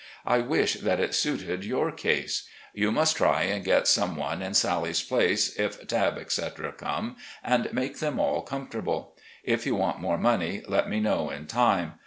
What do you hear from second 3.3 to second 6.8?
and get some one in Sally's place if Tabb, etc.,